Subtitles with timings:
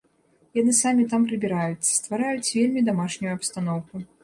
[0.59, 4.07] Яны самі там прыбіраюць, ствараюць вельмі дамашнюю абстаноўку.